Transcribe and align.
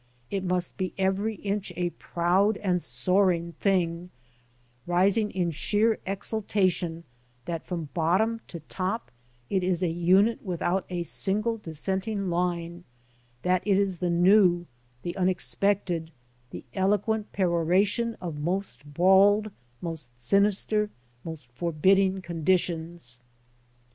It 0.31 0.43
must 0.43 0.77
be 0.77 0.93
every 0.97 1.35
inch 1.35 1.71
a 1.75 1.91
proud 1.91 2.57
and 2.57 2.81
soaring 2.81 3.51
thing, 3.59 4.09
rising 4.87 5.29
in 5.29 5.51
sheer 5.51 5.99
exultation 6.07 7.03
that 7.45 7.67
from 7.67 7.89
bottom 7.93 8.41
to 8.47 8.61
top 8.61 9.11
it 9.51 9.63
is 9.63 9.83
a 9.83 9.89
unit 9.89 10.41
without 10.43 10.85
a 10.89 11.03
single 11.03 11.57
dissenting 11.59 12.31
line, 12.31 12.79
ŌĆö 12.79 12.83
that 13.43 13.61
it 13.63 13.77
is 13.77 13.99
the 13.99 14.09
new, 14.09 14.65
the 15.03 15.15
unexpected, 15.15 16.09
the 16.49 16.65
eloquent 16.73 17.31
peroration 17.31 18.15
of 18.19 18.39
most 18.39 18.91
bald, 18.95 19.51
most 19.83 20.19
sinister, 20.19 20.89
most 21.23 21.47
forbidding 21.51 22.23
conditions. 22.23 23.19